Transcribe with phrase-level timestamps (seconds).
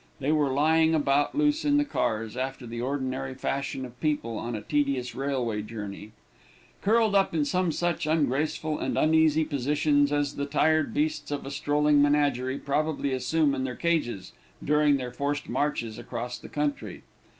[0.19, 4.55] They were lying about loose in the cars, after the ordinary fashion of people on
[4.55, 6.11] a tedious railway journey;
[6.81, 11.51] curled up in some such ungraceful and uneasy positions as the tired beasts of a
[11.51, 14.33] strolling menagerie probably assume in their cages
[14.65, 17.03] during their forced marches across the country.